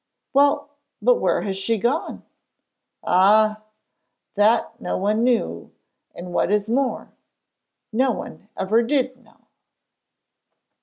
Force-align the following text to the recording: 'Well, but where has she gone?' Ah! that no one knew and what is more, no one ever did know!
'Well, 0.33 0.71
but 0.99 1.17
where 1.19 1.41
has 1.41 1.55
she 1.55 1.77
gone?' 1.77 2.25
Ah! 3.03 3.61
that 4.33 4.81
no 4.81 4.97
one 4.97 5.23
knew 5.23 5.71
and 6.15 6.33
what 6.33 6.51
is 6.51 6.67
more, 6.71 7.11
no 7.93 8.11
one 8.11 8.49
ever 8.57 8.81
did 8.81 9.23
know! 9.23 9.45